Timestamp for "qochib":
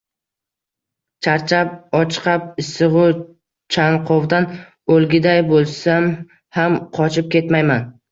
6.97-7.29